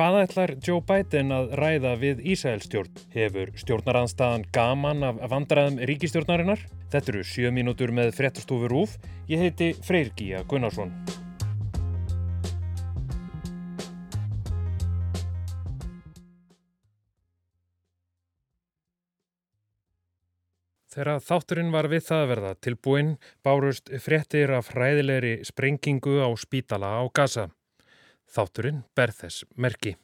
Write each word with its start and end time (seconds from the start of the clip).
Hvað 0.00 0.14
ætlar 0.16 0.50
Joe 0.64 0.80
Biden 0.80 1.28
að 1.36 1.50
ræða 1.60 1.90
við 2.00 2.20
Ísælstjórn? 2.32 3.02
Hefur 3.12 3.50
stjórnaranstaðan 3.60 4.46
gaman 4.48 5.04
af 5.04 5.18
vandræðum 5.28 5.76
ríkistjórnarinnar? 5.90 6.62
Þetta 6.88 7.12
eru 7.12 7.24
sjö 7.28 7.50
mínútur 7.52 7.92
með 7.92 8.14
frettastofur 8.16 8.72
úf. 8.80 8.94
Ég 9.28 9.44
heiti 9.44 9.68
Freyr 9.84 10.08
Gíja 10.16 10.40
Gunnarsson. 10.48 10.94
Þegar 20.96 21.20
þátturinn 21.28 21.76
var 21.76 21.92
við 21.92 22.08
það 22.08 22.24
að 22.24 22.28
verða 22.38 22.56
tilbúinn 22.64 23.16
bárust 23.44 23.92
fréttir 24.00 24.56
af 24.56 24.72
hræðilegri 24.72 25.42
sprengingu 25.44 26.22
á 26.24 26.32
spítala 26.40 26.96
á 26.96 27.04
Gaza. 27.12 27.50
Þátturinn 28.30 28.84
ber 28.94 29.10
þess 29.10 29.42
merki. 29.58 29.96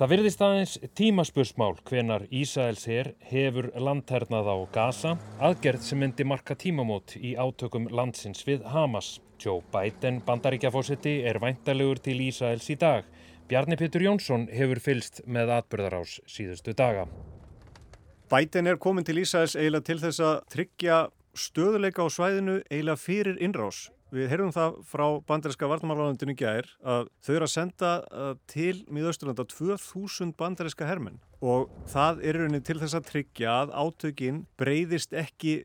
Það 0.00 0.12
virðist 0.14 0.40
aðeins 0.40 0.74
tímaspursmál 0.96 1.74
hvenar 1.84 2.22
Ísæls 2.32 2.86
her 2.88 3.10
hefur 3.28 3.66
landhernað 3.76 4.46
á 4.48 4.56
Gaza, 4.72 5.10
aðgerð 5.36 5.82
sem 5.84 6.00
myndi 6.00 6.24
marka 6.24 6.56
tímamót 6.56 7.18
í 7.18 7.34
átökum 7.36 7.90
landsins 7.92 8.46
við 8.48 8.64
Hamas. 8.72 9.18
Joe 9.40 9.60
Biden, 9.74 10.22
bandaríkjafósetti, 10.24 11.18
er 11.28 11.40
væntarlegur 11.42 12.00
til 12.00 12.16
Ísæls 12.30 12.70
í 12.72 12.78
dag. 12.80 13.04
Bjarni 13.50 13.76
Pétur 13.76 14.06
Jónsson 14.06 14.48
hefur 14.54 14.80
fylst 14.80 15.20
með 15.26 15.52
atbyrðarás 15.58 16.16
síðustu 16.24 16.72
daga. 16.72 17.04
Biden 18.32 18.72
er 18.72 18.80
komin 18.80 19.04
til 19.04 19.20
Ísæls 19.20 19.58
eiginlega 19.58 19.88
til 19.90 20.00
þess 20.00 20.24
að 20.24 20.36
tryggja 20.54 20.98
stöðuleika 21.36 22.04
á 22.04 22.08
svæðinu 22.10 22.60
eiginlega 22.70 23.00
fyrir 23.00 23.40
innrás. 23.42 23.88
Við 24.10 24.26
heyrðum 24.32 24.50
það 24.54 24.78
frá 24.90 25.04
bandarinska 25.22 25.68
vartamálalandinu 25.70 26.34
gær 26.34 26.66
að 26.82 27.10
þau 27.22 27.34
eru 27.36 27.46
að 27.46 27.52
senda 27.52 27.90
til 28.50 28.80
miðausturlanda 28.90 29.46
2000 29.52 30.34
bandarinska 30.38 30.88
hermenn 30.88 31.20
og 31.40 31.70
það 31.88 32.24
er 32.26 32.40
rauninni 32.40 32.60
til 32.66 32.80
þess 32.80 32.98
að 32.98 33.06
tryggja 33.12 33.52
að 33.62 33.74
átökin 33.78 34.40
breyðist 34.60 35.14
ekki 35.14 35.60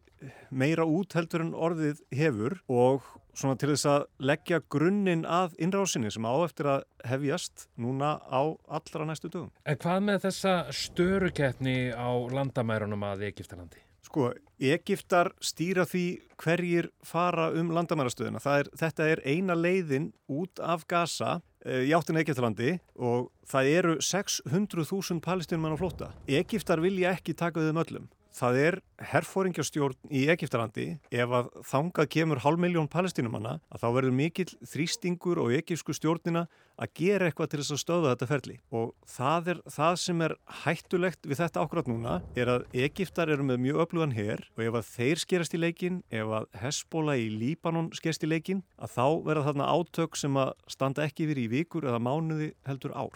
meira 0.54 0.86
út 0.86 1.18
heldur 1.18 1.44
en 1.44 1.56
orðið 1.58 2.04
hefur 2.14 2.60
og 2.70 3.10
svona 3.36 3.58
til 3.60 3.72
þess 3.74 3.88
að 3.92 4.06
leggja 4.30 4.62
grunninn 4.72 5.26
að 5.28 5.58
innrásinni 5.62 6.12
sem 6.14 6.28
á 6.30 6.34
eftir 6.46 6.70
að 6.72 6.86
hefjast 7.10 7.66
núna 7.82 8.16
á 8.24 8.42
allra 8.78 9.10
næstu 9.10 9.32
dögum. 9.32 9.52
En 9.66 9.82
hvað 9.82 10.06
með 10.08 10.22
þessa 10.30 10.56
störukeppni 10.86 11.78
á 11.92 12.10
landamærunum 12.32 13.10
að 13.10 13.28
Egiptalandi? 13.32 13.85
Sko, 14.06 14.30
Egiptar 14.62 15.32
stýra 15.44 15.84
því 15.90 16.06
hverjir 16.40 16.90
fara 17.04 17.50
um 17.58 17.72
landamærastöðuna. 17.76 18.42
Er, 18.54 18.70
þetta 18.78 19.08
er 19.16 19.22
eina 19.26 19.56
leiðin 19.58 20.12
út 20.32 20.62
af 20.64 20.86
Gaza 20.88 21.40
e, 21.66 21.82
í 21.90 21.94
áttin 21.96 22.20
Egiptalandi 22.22 22.76
og 22.96 23.32
það 23.50 23.72
eru 23.80 23.96
600.000 24.04 25.24
palestinum 25.26 25.66
mann 25.66 25.76
á 25.76 25.82
flóta. 25.82 26.12
Egiptar 26.30 26.84
vilja 26.84 27.16
ekki 27.16 27.36
taka 27.38 27.64
við 27.64 27.74
um 27.74 27.82
öllum. 27.82 28.08
Það 28.36 28.58
er 28.60 28.76
herfóringjastjórn 29.14 30.10
í 30.12 30.26
Egiptalandi 30.34 30.86
ef 31.14 31.34
að 31.38 31.50
þangað 31.70 32.10
kemur 32.18 32.42
hálf 32.44 32.60
miljón 32.60 32.90
palestinumanna 32.92 33.54
að 33.72 33.84
þá 33.84 33.86
verður 33.96 34.16
mikill 34.18 34.50
þrýstingur 34.72 35.40
og 35.40 35.54
egipsku 35.56 35.96
stjórnina 35.96 36.44
að 36.76 36.92
gera 37.00 37.30
eitthvað 37.30 37.54
til 37.54 37.60
þess 37.62 37.76
að 37.76 37.80
stöða 37.84 38.12
þetta 38.12 38.28
ferli 38.34 38.56
og 38.76 38.90
það 39.08 39.48
er 39.54 39.62
það 39.78 40.00
sem 40.04 40.24
er 40.28 40.36
hættulegt 40.66 41.30
við 41.30 41.42
þetta 41.44 41.64
ákvæmt 41.64 41.92
núna 41.92 42.16
er 42.36 42.52
að 42.52 42.66
Egiptar 42.86 43.32
eru 43.32 43.46
með 43.48 43.62
mjög 43.68 43.84
öflugan 43.86 44.16
hér 44.18 44.44
og 44.58 44.66
ef 44.66 44.80
að 44.82 44.90
þeir 44.90 45.22
skerast 45.24 45.56
í 45.56 45.62
leikin, 45.62 46.02
ef 46.12 46.34
að 46.42 46.50
Hezbollah 46.60 47.22
í 47.22 47.30
Líbanon 47.32 47.94
skerst 47.96 48.28
í 48.28 48.32
leikin 48.32 48.66
að 48.76 48.98
þá 48.98 49.06
verða 49.30 49.46
þarna 49.48 49.70
átök 49.72 50.20
sem 50.20 50.42
að 50.44 50.52
standa 50.76 51.08
ekki 51.08 51.30
yfir 51.30 51.46
í 51.46 51.48
vikur 51.56 51.88
eða 51.88 52.04
mánuði 52.04 52.52
heldur 52.68 52.96
ár. 53.00 53.16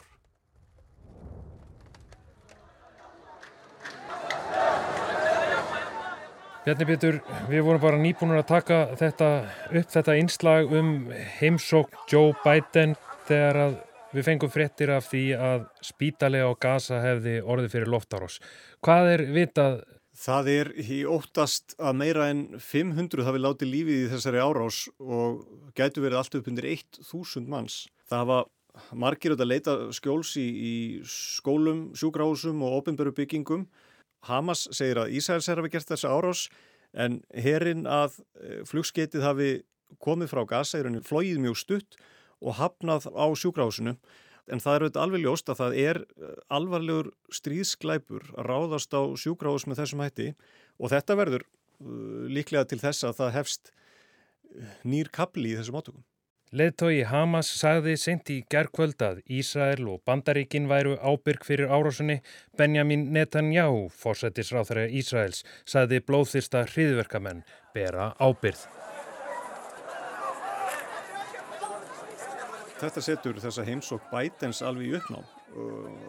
Bjarni 6.59 6.85
Pétur, 6.89 7.17
við 7.47 7.61
vorum 7.63 7.79
bara 7.79 7.97
nýbúinur 8.01 8.41
að 8.41 8.49
taka 8.49 8.77
þetta 8.99 9.27
upp 9.79 9.93
þetta 9.93 10.15
einslag 10.19 10.73
um 10.75 10.89
heimsók 11.37 11.93
Joe 12.11 12.33
Biden 12.43 12.97
þegar 13.29 13.59
að 13.63 13.77
við 14.11 14.27
fengum 14.27 14.51
fréttir 14.51 14.91
af 14.91 15.07
því 15.07 15.23
að 15.39 15.63
spítalega 15.87 16.51
á 16.51 16.59
Gaza 16.59 16.99
hefði 16.99 17.37
orðið 17.39 17.73
fyrir 17.77 17.93
loftárós. 17.93 18.37
Hvað 18.83 19.13
er 19.13 19.25
vitað? 19.37 19.79
Það 20.19 20.51
er 20.57 20.73
í 20.83 20.99
óttast 21.07 21.77
að 21.79 21.99
meira 22.01 22.27
en 22.33 22.45
500 22.59 23.23
hafi 23.23 23.39
látið 23.39 23.73
lífið 23.77 24.03
í 24.03 24.13
þessari 24.17 24.43
árás 24.43 24.83
og 24.99 25.45
gætu 25.79 26.03
verið 26.03 26.19
allt 26.19 26.39
upp 26.41 26.49
undir 26.51 26.67
1000 26.73 27.47
manns. 27.47 27.85
Það 28.11 28.25
hafa 28.25 28.41
margir 28.99 29.37
að 29.37 29.47
leita 29.47 29.77
skjóls 29.95 30.35
í, 30.35 30.49
í 30.49 30.75
skólum, 31.07 31.93
sjúkrahúsum 31.95 32.59
og 32.67 32.81
ofinböru 32.81 33.15
byggingum 33.15 33.69
Hamas 34.27 34.67
segir 34.75 34.99
að 34.99 35.13
Ísæls 35.15 35.47
er 35.47 35.57
að 35.57 35.63
hafa 35.63 35.73
gert 35.75 35.91
þessa 35.93 36.13
árás 36.13 36.45
en 36.93 37.19
herrin 37.33 37.85
að 37.87 38.17
eh, 38.41 38.61
flugskeitið 38.67 39.25
hafi 39.25 39.51
komið 40.03 40.31
frá 40.33 40.41
Gaza, 40.49 40.79
er 40.79 40.89
henni 40.89 41.03
flóið 41.05 41.39
mjög 41.41 41.59
stutt 41.61 41.99
og 42.39 42.57
hafnað 42.59 43.09
á 43.13 43.25
sjúkrahúsinu 43.37 43.95
en 44.49 44.61
það 44.63 44.75
er 44.75 44.83
auðvitað 44.85 45.03
alveg 45.03 45.23
ljóst 45.23 45.51
að 45.51 45.61
það 45.61 45.77
er 45.83 46.01
eh, 46.03 46.35
alvarlegur 46.59 47.11
stríðsklæpur 47.39 48.31
að 48.35 48.49
ráðast 48.49 48.95
á 48.95 49.01
sjúkrahús 49.21 49.67
með 49.69 49.83
þessum 49.83 50.03
hætti 50.05 50.29
og 50.79 50.93
þetta 50.93 51.17
verður 51.19 51.43
uh, 51.45 52.25
líklega 52.31 52.65
til 52.69 52.79
þess 52.81 53.05
að 53.07 53.17
það 53.19 53.35
hefst 53.35 53.73
nýr 54.87 55.11
kapli 55.13 55.51
í 55.51 55.57
þessum 55.59 55.77
átökum. 55.77 56.05
Leðtói 56.49 57.03
Hamas 57.05 57.45
sagði 57.59 57.91
sent 58.01 58.29
í 58.33 58.39
gerðkvöld 58.49 59.03
að 59.05 59.19
Ísrael 59.29 59.83
og 59.85 59.99
Bandaríkin 60.01 60.65
væru 60.65 60.95
ábyrg 60.97 61.43
fyrir 61.45 61.69
árásunni. 61.69 62.15
Benjamin 62.57 63.03
Netanyahu, 63.13 63.83
fórsættisráþæra 63.93 64.87
Ísraels, 64.89 65.43
sagði 65.69 65.99
blóðþyrsta 66.07 66.63
hriðverkamenn 66.71 67.43
bera 67.75 68.15
ábyrð. 68.17 68.63
Þetta 72.79 73.03
setur 73.05 73.37
þessa 73.43 73.65
heimsók 73.67 74.07
bætens 74.09 74.63
alveg 74.65 74.89
í 74.89 74.95
uppnám. 74.97 75.27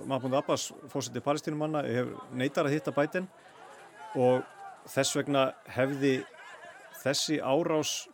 Mahmoud 0.09 0.39
Abbas, 0.39 0.71
fórsætti 0.89 1.21
palestinumanna, 1.21 1.83
neytar 2.33 2.65
að 2.65 2.79
hitta 2.79 2.95
bæten 2.97 3.29
og 4.17 4.41
þess 4.89 5.21
vegna 5.21 5.51
hefði 5.69 6.15
þessi 7.03 7.43
árás, 7.45 8.07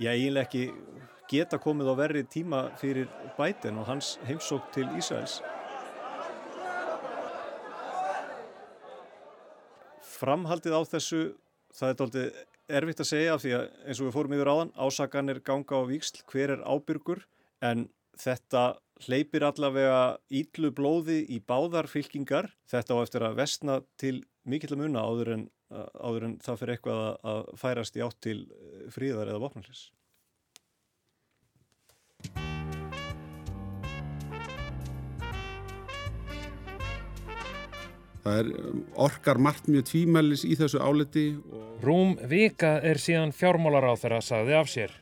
já 0.00 0.14
eiginlega 0.14 0.48
ekki 0.48 0.64
geta 1.30 1.58
komið 1.62 1.90
á 1.90 1.94
verri 1.98 2.24
tíma 2.24 2.62
fyrir 2.80 3.08
bætin 3.38 3.78
og 3.80 3.88
hans 3.90 4.16
heimsók 4.28 4.70
til 4.74 4.86
Ísraels. 4.98 5.40
Framhaldið 10.16 10.76
á 10.76 10.82
þessu, 10.88 11.22
það 11.76 11.90
er 11.92 11.98
doldið 12.00 12.38
erfitt 12.78 13.02
að 13.02 13.10
segja 13.10 13.36
því 13.42 13.52
að 13.58 13.66
eins 13.84 14.00
og 14.00 14.08
við 14.08 14.14
fórum 14.16 14.34
yfir 14.36 14.50
áðan, 14.50 14.72
ásakanir 14.74 15.42
ganga 15.44 15.78
á 15.78 15.82
víksl, 15.90 16.22
hver 16.30 16.54
er 16.56 16.64
ábyrgur 16.64 17.26
en 17.64 17.88
þetta 18.16 18.62
hleypir 19.04 19.44
allavega 19.44 20.16
ídlu 20.32 20.70
blóði 20.74 21.20
í 21.28 21.40
báðar 21.44 21.88
fylkingar. 21.90 22.48
Þetta 22.70 22.96
á 22.96 22.98
eftir 23.02 23.26
að 23.26 23.36
vestna 23.42 23.80
til 24.00 24.16
mikill 24.48 24.72
að 24.72 24.82
muna 24.86 25.04
áður 25.04 25.32
en, 25.34 25.44
áður 26.00 26.30
en 26.30 26.38
það 26.44 26.62
fyrir 26.62 26.76
eitthvað 26.76 27.04
að 27.34 27.52
færast 27.60 27.98
í 27.98 28.04
átt 28.06 28.18
til 28.24 28.38
fríðar 28.94 29.34
eða 29.34 29.42
vopnarlis. 29.42 29.90
Það 38.26 38.38
er 38.40 38.48
um, 38.58 38.78
orkar 39.06 39.38
margt 39.38 39.68
mjög 39.70 39.86
tvímælis 39.86 40.42
í 40.48 40.56
þessu 40.58 40.80
áleti. 40.82 41.26
Rúm 41.84 42.16
Vika 42.26 42.80
er 42.82 42.98
síðan 42.98 43.30
fjármálar 43.36 43.86
á 43.86 43.94
þeirra 43.94 44.18
saði 44.24 44.56
af 44.58 44.72
sér. 44.72 44.96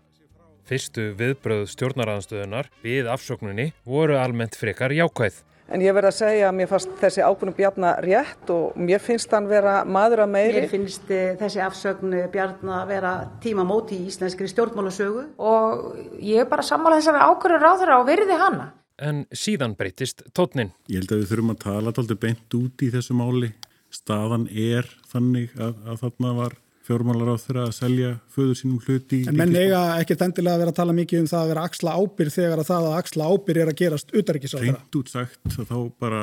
Fyrstu 0.69 1.11
viðbröð 1.17 1.65
stjórnaranstöðunar 1.73 2.69
við 2.85 3.09
afsóknunni 3.12 3.71
voru 3.88 4.19
almennt 4.21 4.56
frekar 4.61 4.93
jákvæð. 4.93 5.41
En 5.73 5.81
ég 5.81 5.97
verði 5.97 6.11
að 6.11 6.17
segja 6.19 6.49
að 6.50 6.56
mér 6.59 6.69
fannst 6.69 6.94
þessi 7.00 7.25
ákvönum 7.25 7.56
Bjarnar 7.56 8.05
rétt 8.05 8.50
og 8.53 8.76
mér 8.76 9.00
finnst 9.00 9.32
hann 9.32 9.49
vera 9.49 9.79
maður 9.88 10.26
að 10.26 10.32
meiri. 10.35 10.61
Mér 10.61 10.73
finnst 10.75 11.09
eh, 11.09 11.32
þessi 11.41 11.65
afsögn 11.65 12.17
Bjarnar 12.32 12.82
að 12.82 12.93
vera 12.93 13.12
tíma 13.41 13.65
móti 13.65 13.97
í 13.97 14.11
íslenskri 14.11 14.50
stjórnmálasögu 14.53 15.31
og 15.41 16.21
ég 16.21 16.44
er 16.44 16.50
bara 16.53 16.65
sammála 16.69 17.00
þessari 17.00 17.25
ákvörður 17.25 17.65
ráður 17.65 17.97
á 17.97 17.99
virði 18.05 18.41
hana 18.44 18.73
en 18.99 19.25
síðan 19.35 19.76
breytist 19.79 20.23
tótnin. 20.37 20.73
Ég 20.88 21.02
held 21.02 21.14
að 21.14 21.23
við 21.23 21.31
þurfum 21.32 21.55
að 21.55 21.62
tala 21.64 21.94
alltaf 21.94 22.20
beint 22.20 22.58
út 22.58 22.85
í 22.85 22.91
þessu 22.94 23.17
máli. 23.19 23.55
Staðan 23.94 24.49
er 24.50 24.88
þannig 25.11 25.55
að, 25.55 25.76
að 25.87 26.00
þarna 26.02 26.35
var 26.41 26.56
fjármálar 26.85 27.32
á 27.32 27.37
þeirra 27.41 27.62
að 27.69 27.76
selja 27.79 28.11
föður 28.35 28.58
sínum 28.58 28.81
hluti. 28.85 29.23
En 29.31 29.38
menn 29.38 29.55
eiga 29.56 29.85
ekki 30.02 30.19
endilega 30.19 30.58
að 30.58 30.64
vera 30.64 30.75
að 30.75 30.81
tala 30.81 30.96
mikið 30.96 31.23
um 31.23 31.31
það 31.31 31.44
að 31.44 31.52
vera 31.52 31.64
axla 31.70 31.94
ábyrg 32.00 32.35
þegar 32.35 32.62
að 32.62 32.69
það 32.70 32.88
að 32.91 32.99
axla 32.99 33.31
ábyrg 33.31 33.62
er 33.62 33.73
að 33.73 33.81
gerast 33.81 34.12
utarikis 34.12 34.55
á 34.55 34.58
þeirra. 34.58 34.82
Reynd 34.82 34.99
útsagt 35.00 35.58
að 35.58 35.70
þá 35.70 35.79
bara 36.05 36.23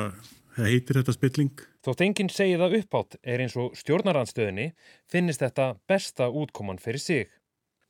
heitir 0.60 1.00
þetta 1.00 1.16
spilling. 1.16 1.52
Þótt 1.82 2.04
enginn 2.06 2.30
segi 2.30 2.58
það 2.60 2.76
uppátt 2.78 3.16
er 3.24 3.42
eins 3.42 3.56
og 3.58 3.72
stjórnaranstöðinni 3.80 4.68
finnist 5.10 5.42
þetta 5.42 5.72
besta 5.90 6.28
útkoman 6.30 6.78
fyrir 6.82 7.02
sig. 7.02 7.32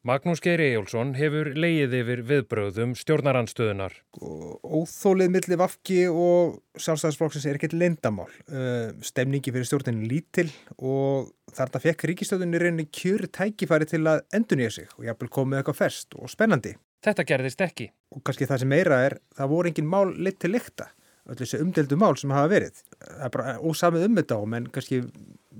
Magnús 0.02 0.40
Geir 0.42 0.58
Ejjólfsson 0.58 1.12
hefur 1.14 1.52
leið 1.54 1.92
yfir 1.94 2.20
viðbröðum 2.26 2.96
stjórnaranstöðunar. 2.98 3.92
Óþólið 4.18 5.28
millir 5.30 5.60
Vafki 5.60 6.00
og 6.10 6.56
sjálfstæðarsflokksins 6.74 7.46
er 7.46 7.60
ekkert 7.60 7.76
lendamál. 7.78 8.26
Uh, 8.50 8.90
stemningi 9.06 9.54
fyrir 9.54 9.68
stjórnin 9.68 10.00
lítil 10.10 10.48
og 10.74 11.30
þarna 11.54 11.82
fekk 11.84 12.02
ríkistöðunni 12.10 12.58
reyni 12.58 12.88
kjöru 12.90 13.30
tækifæri 13.30 13.86
til 13.92 14.02
að 14.10 14.24
endunýja 14.34 14.72
sig 14.80 14.90
og 14.98 15.06
jafnvel 15.06 15.30
komið 15.38 15.60
eitthvað 15.60 15.78
ferst 15.84 16.18
og 16.18 16.34
spennandi. 16.34 16.74
Þetta 17.06 17.28
gerðist 17.30 17.62
ekki. 17.62 17.86
Og 18.10 18.26
kannski 18.26 18.50
það 18.50 18.64
sem 18.64 18.74
meira 18.74 18.98
er, 19.06 19.16
það 19.38 19.54
voru 19.54 19.70
engin 19.70 19.90
mál 19.94 20.10
lit 20.18 20.42
til 20.42 20.50
lykta 20.56 20.90
öll 21.30 21.38
þessi 21.38 21.60
umdeldu 21.62 21.98
mál 22.00 22.16
sem 22.18 22.32
hafa 22.34 22.50
verið. 22.50 22.80
Það 23.02 23.26
er 23.26 23.34
bara 23.36 23.54
ósamið 23.62 24.08
um 24.08 24.18
þetta 24.18 24.38
á, 24.38 24.40
menn 24.54 24.70
kannski 24.74 25.02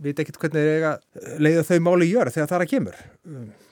veit 0.03 0.19
ekki 0.19 0.35
hvernig 0.39 0.59
það 0.59 0.73
er 0.73 0.89
að 0.89 1.45
leiða 1.47 1.69
þau 1.69 1.79
máli 1.87 2.09
í 2.09 2.17
jörð 2.17 2.37
þegar 2.37 2.51
það 2.51 2.59
er 2.59 2.67
að 2.67 2.73
kemur. 2.73 2.99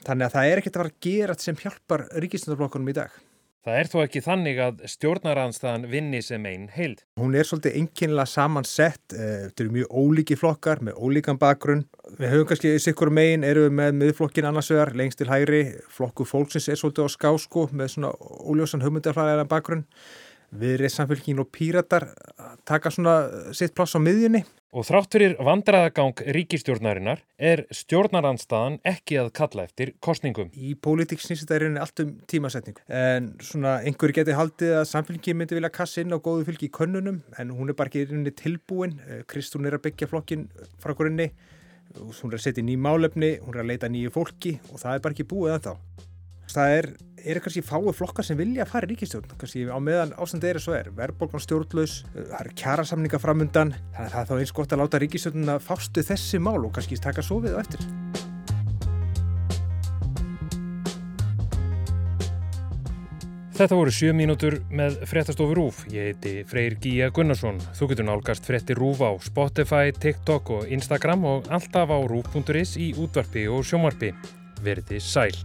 Þannig 0.07 0.29
að 0.29 0.37
það 0.37 0.53
er 0.53 0.63
ekkert 0.63 0.77
að 0.77 0.85
fara 0.85 0.95
að 0.95 1.03
gera 1.09 1.37
sem 1.41 1.61
hjálpar 1.65 2.07
ríkisnöðarflokkunum 2.25 2.93
í 2.93 2.97
dag. 3.01 3.19
Það 3.61 3.77
er 3.77 3.89
þó 3.93 3.97
ekki 4.01 4.21
þannig 4.25 4.59
að 4.65 4.79
stjórnaranstæðan 4.89 5.83
vinni 5.93 6.23
sem 6.25 6.47
einn 6.49 6.63
heild. 6.73 7.03
Hún 7.21 7.35
er 7.37 7.45
svolítið 7.45 7.75
einnkynlega 7.77 8.33
samansett, 8.33 9.13
eh, 9.13 9.51
þetta 9.51 9.65
eru 9.67 9.75
mjög 9.75 9.91
ólíki 10.01 10.39
flokkar 10.41 10.81
með 10.81 10.97
ólíkan 10.97 11.41
bakgrunn. 11.43 11.85
Við 12.17 12.33
höfum 12.33 12.49
kannski 12.49 12.73
sikkur 12.81 13.13
megin, 13.13 13.45
erum 13.45 13.69
við 13.69 13.77
með 13.77 13.99
miðflokkin 14.01 14.49
annarsvegar, 14.49 14.95
lengst 14.97 15.21
til 15.21 15.29
hægri, 15.29 15.61
flokku 15.93 16.25
fólksins 16.25 16.71
er 16.73 16.81
svolítið 16.81 17.05
á 17.05 17.09
skásko 17.13 17.69
með 17.69 17.93
svona 17.93 18.15
óljósan 18.49 18.81
hugmyndarflæðilega 18.81 19.49
bakgrunn 19.53 19.85
viðrið 20.51 20.95
samfélgin 20.95 21.43
og 21.43 21.51
píratar 21.55 22.09
taka 22.69 22.91
svona 22.91 23.53
sitt 23.57 23.75
pláss 23.77 23.95
á 23.95 24.01
miðjunni. 24.03 24.43
Og 24.71 24.85
þrátt 24.87 25.17
fyrir 25.17 25.33
vandraðagang 25.43 26.21
ríkistjórnarinnar 26.37 27.25
er 27.43 27.65
stjórnaranstaðan 27.75 28.77
ekki 28.87 29.17
að 29.19 29.33
kalla 29.35 29.65
eftir 29.67 29.97
kostningum. 29.99 30.53
Í 30.55 30.77
pólitík 30.79 31.23
snýst 31.25 31.43
þetta 31.43 31.57
er 31.57 31.65
einnig 31.67 31.83
allt 31.83 32.03
um 32.05 32.13
tímasetningu. 32.31 32.85
En 32.87 33.33
svona 33.43 33.81
einhverju 33.83 34.21
geti 34.21 34.37
haldið 34.39 34.77
að 34.79 34.87
samfélgin 34.93 35.41
myndi 35.41 35.59
vilja 35.59 35.73
kassa 35.75 36.05
inn 36.05 36.15
á 36.15 36.23
góðu 36.23 36.47
fylgi 36.47 36.69
í 36.69 36.75
könnunum 36.77 37.19
en 37.43 37.51
hún 37.57 37.73
er 37.73 37.79
bara 37.79 37.91
ekki 37.91 38.05
einnig 38.07 38.39
tilbúin. 38.39 38.95
Eh, 39.09 39.25
Kristún 39.27 39.67
er 39.67 39.75
að 39.75 39.89
byggja 39.89 40.11
flokkin 40.13 40.47
frá 40.79 40.95
hverjunni, 40.95 41.33
hún 41.99 42.31
er 42.31 42.39
að 42.39 42.47
setja 42.47 42.63
ný 42.63 42.79
málefni, 42.79 43.41
hún 43.43 43.59
er 43.59 43.65
að 43.65 43.73
leita 43.73 43.91
nýju 43.91 44.15
fólki 44.15 44.61
og 44.71 44.79
það 44.85 44.95
er 44.95 45.03
bara 45.03 45.19
ekki 45.19 45.31
búið 45.35 45.57
að 45.57 45.67
þá. 45.67 46.07
Það 46.51 46.77
er, 46.77 46.89
er 47.23 47.41
kannski 47.45 47.63
fái 47.63 47.93
flokkar 47.95 48.27
sem 48.27 48.39
vilja 48.39 48.65
að 48.65 48.73
fara 48.73 48.89
í 48.89 48.91
ríkistjórn, 48.91 49.37
kannski 49.39 49.67
á 49.71 49.79
meðan 49.79 50.15
ástandi 50.19 50.51
er 50.51 50.59
eins 50.59 50.67
og 50.71 50.79
er, 50.79 50.91
verðbólgan 50.97 51.45
stjórnlaus, 51.45 52.01
það 52.17 52.39
eru 52.41 52.57
kjærasamninga 52.63 53.23
framundan, 53.23 53.77
þannig 53.95 54.09
að 54.09 54.17
það 54.17 54.25
er 54.25 54.31
þá 54.33 54.35
eins 54.41 54.57
gott 54.59 54.75
að 54.75 54.83
láta 54.83 55.03
ríkistjórnuna 55.05 55.61
fástu 55.63 56.07
þessi 56.11 56.43
mál 56.43 56.59
og 56.59 56.75
kannski 56.75 56.99
taka 56.99 57.23
svo 57.23 57.39
við 57.45 57.55
á 57.55 57.63
eftir. 57.63 57.87
Þetta 63.61 63.77
voru 63.77 63.93
sjö 63.93 64.15
mínútur 64.17 64.55
með 64.73 64.95
fréttastofu 65.05 65.53
Rúf. 65.53 65.83
Ég 65.93 66.15
heiti 66.15 66.31
Freyr 66.49 66.79
Gíja 66.81 67.11
Gunnarsson. 67.13 67.59
Þú 67.77 67.91
getur 67.91 68.07
nálgast 68.09 68.49
frétti 68.49 68.73
Rúf 68.79 69.03
á 69.05 69.13
Spotify, 69.21 69.93
TikTok 69.93 70.55
og 70.57 70.73
Instagram 70.73 71.27
og 71.29 71.51
alltaf 71.53 71.93
á 71.93 71.99
rúf.is 72.01 72.79
í 72.81 72.95
útvarpi 72.97 73.45
og 73.53 73.61
sjómarpi. 73.69 74.15
Verði 74.65 75.03
sæl. 75.05 75.37